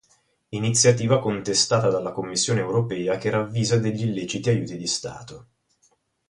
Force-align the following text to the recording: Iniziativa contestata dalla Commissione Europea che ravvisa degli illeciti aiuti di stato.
Iniziativa 0.49 1.19
contestata 1.19 1.91
dalla 1.91 2.11
Commissione 2.11 2.59
Europea 2.59 3.17
che 3.17 3.29
ravvisa 3.29 3.77
degli 3.77 4.03
illeciti 4.07 4.49
aiuti 4.49 4.75
di 4.75 4.87
stato. 4.87 5.47